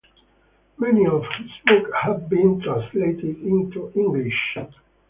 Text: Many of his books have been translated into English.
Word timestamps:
Many 0.79 1.05
of 1.05 1.21
his 1.21 1.51
books 1.67 1.91
have 2.01 2.27
been 2.27 2.59
translated 2.59 3.39
into 3.43 3.91
English. 3.93 4.57